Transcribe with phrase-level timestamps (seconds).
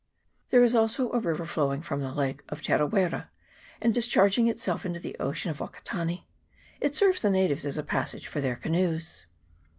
[0.49, 3.29] There is also a river flowing from the lake of Tera wera,
[3.79, 6.23] and discharging itself into the ocean at Wakatane;
[6.79, 9.27] it serves the natives as a passage for their canoes.